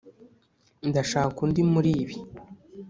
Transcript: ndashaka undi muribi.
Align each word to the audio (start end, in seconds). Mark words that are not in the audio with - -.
ndashaka 0.89 1.37
undi 1.45 1.61
muribi. 1.71 2.15